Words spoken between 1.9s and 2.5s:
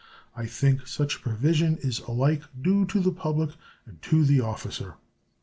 alike